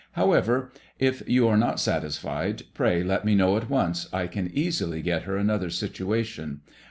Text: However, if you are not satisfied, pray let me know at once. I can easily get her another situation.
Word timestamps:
However, 0.13 0.71
if 0.97 1.21
you 1.29 1.47
are 1.47 1.57
not 1.59 1.79
satisfied, 1.79 2.63
pray 2.73 3.03
let 3.03 3.23
me 3.23 3.35
know 3.35 3.55
at 3.55 3.69
once. 3.69 4.09
I 4.11 4.25
can 4.25 4.49
easily 4.51 5.03
get 5.03 5.25
her 5.25 5.37
another 5.37 5.69
situation. 5.69 6.61